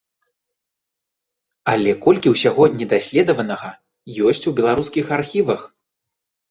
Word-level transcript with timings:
Але 1.75 1.91
колькі 2.07 2.33
ўсяго 2.37 2.63
недаследаванага 2.81 3.71
ёсць 4.33 4.45
у 4.55 4.59
беларускіх 4.63 5.05
архівах! 5.21 5.61